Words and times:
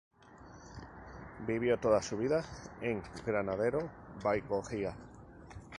Vivió 1.45 1.77
toda 1.77 2.01
su 2.01 2.17
vida 2.17 2.43
en 2.81 3.03
Granadero 3.23 3.87
Baigorria. 4.23 4.95